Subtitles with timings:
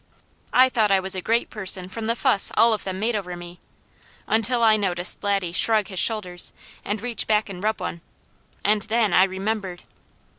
[0.51, 3.37] I thought I was a great person from the fuss all of them made over
[3.37, 3.59] me,
[4.25, 8.01] until I noticed Laddie shrug his shoulders, and reach back and rub one,
[8.65, 9.83] and then I remembered.